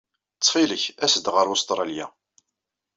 Ttxil-k, 0.35 0.83
as-d 1.05 1.25
ɣer 1.35 1.45
Ustṛalya. 1.53 2.07